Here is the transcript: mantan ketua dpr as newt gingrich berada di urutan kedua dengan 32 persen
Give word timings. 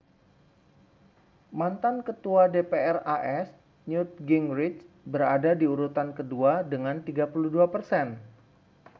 mantan 1.59 1.95
ketua 2.07 2.43
dpr 2.53 2.97
as 3.31 3.47
newt 3.89 4.09
gingrich 4.29 4.79
berada 5.11 5.51
di 5.59 5.65
urutan 5.73 6.09
kedua 6.19 6.53
dengan 6.71 6.97
32 7.05 7.29
persen 7.73 8.07